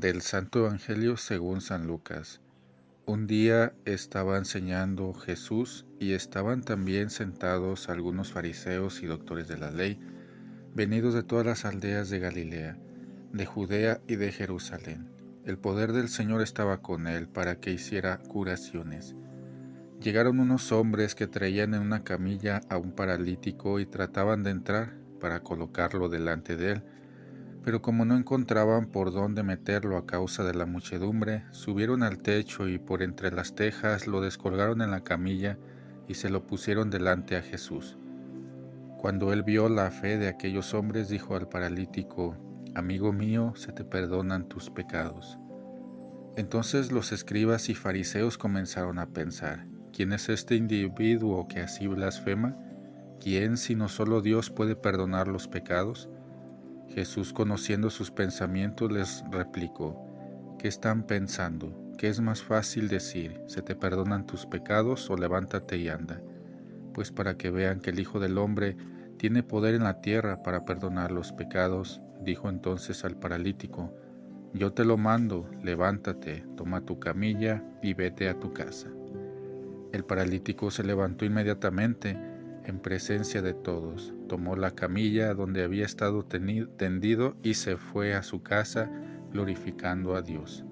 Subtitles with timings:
[0.00, 2.40] Del Santo Evangelio según San Lucas.
[3.04, 9.72] Un día estaba enseñando Jesús y estaban también sentados algunos fariseos y doctores de la
[9.72, 9.98] ley,
[10.72, 12.78] venidos de todas las aldeas de Galilea,
[13.32, 15.10] de Judea y de Jerusalén.
[15.44, 19.16] El poder del Señor estaba con él para que hiciera curaciones.
[20.00, 24.94] Llegaron unos hombres que traían en una camilla a un paralítico y trataban de entrar
[25.18, 26.82] para colocarlo delante de él
[27.68, 32.66] pero como no encontraban por dónde meterlo a causa de la muchedumbre, subieron al techo
[32.66, 35.58] y por entre las tejas lo descolgaron en la camilla
[36.06, 37.98] y se lo pusieron delante a Jesús.
[38.96, 42.38] Cuando él vio la fe de aquellos hombres, dijo al paralítico,
[42.74, 45.36] Amigo mío, se te perdonan tus pecados.
[46.38, 52.56] Entonces los escribas y fariseos comenzaron a pensar, ¿quién es este individuo que así blasfema?
[53.20, 56.08] ¿Quién sino solo Dios puede perdonar los pecados?
[56.94, 59.96] Jesús, conociendo sus pensamientos, les replicó,
[60.58, 61.72] ¿qué están pensando?
[61.98, 66.20] ¿Qué es más fácil decir, se te perdonan tus pecados o levántate y anda?
[66.94, 68.76] Pues para que vean que el Hijo del Hombre
[69.18, 73.92] tiene poder en la tierra para perdonar los pecados, dijo entonces al paralítico,
[74.54, 78.88] yo te lo mando, levántate, toma tu camilla y vete a tu casa.
[79.92, 82.18] El paralítico se levantó inmediatamente,
[82.68, 84.14] en presencia de todos.
[84.28, 88.90] Tomó la camilla donde había estado tendido y se fue a su casa
[89.32, 90.64] glorificando a Dios.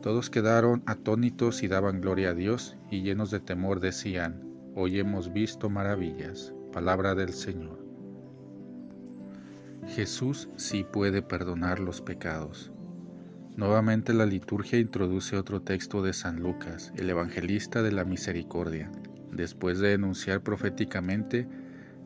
[0.00, 4.44] Todos quedaron atónitos y daban gloria a Dios y llenos de temor decían,
[4.76, 6.54] hoy hemos visto maravillas.
[6.72, 7.84] Palabra del Señor.
[9.88, 12.70] Jesús sí puede perdonar los pecados.
[13.56, 18.92] Nuevamente la liturgia introduce otro texto de San Lucas, el evangelista de la misericordia,
[19.32, 21.48] después de enunciar proféticamente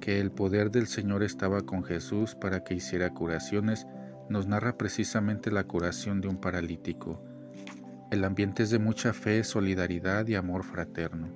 [0.01, 3.87] que el poder del Señor estaba con Jesús para que hiciera curaciones,
[4.29, 7.23] nos narra precisamente la curación de un paralítico.
[8.11, 11.29] El ambiente es de mucha fe, solidaridad y amor fraterno.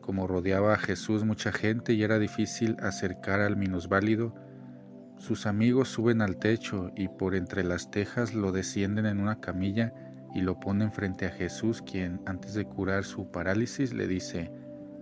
[0.00, 4.34] Como rodeaba a Jesús mucha gente y era difícil acercar al minusválido,
[5.18, 9.92] sus amigos suben al techo y por entre las tejas lo descienden en una camilla
[10.34, 14.50] y lo ponen frente a Jesús, quien antes de curar su parálisis le dice,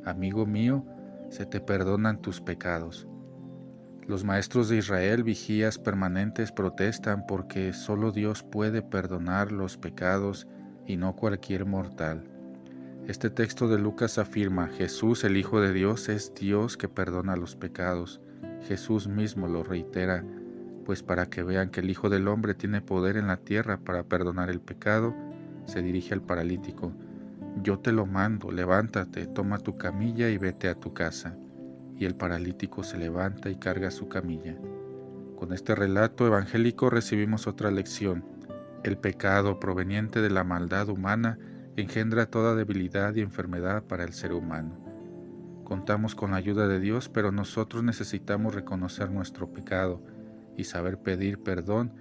[0.06, 0.84] Amigo mío,
[1.30, 3.08] se te perdonan tus pecados.
[4.06, 10.46] Los maestros de Israel, vigías permanentes, protestan porque solo Dios puede perdonar los pecados
[10.86, 12.22] y no cualquier mortal.
[13.08, 17.56] Este texto de Lucas afirma, Jesús el Hijo de Dios es Dios que perdona los
[17.56, 18.20] pecados.
[18.62, 20.24] Jesús mismo lo reitera,
[20.84, 24.04] pues para que vean que el Hijo del Hombre tiene poder en la tierra para
[24.04, 25.16] perdonar el pecado,
[25.64, 26.92] se dirige al paralítico.
[27.62, 31.34] Yo te lo mando, levántate, toma tu camilla y vete a tu casa.
[31.96, 34.56] Y el paralítico se levanta y carga su camilla.
[35.36, 38.24] Con este relato evangélico recibimos otra lección.
[38.84, 41.38] El pecado proveniente de la maldad humana
[41.76, 44.78] engendra toda debilidad y enfermedad para el ser humano.
[45.64, 50.02] Contamos con la ayuda de Dios, pero nosotros necesitamos reconocer nuestro pecado
[50.56, 51.92] y saber pedir perdón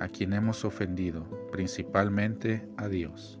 [0.00, 3.40] a quien hemos ofendido, principalmente a Dios.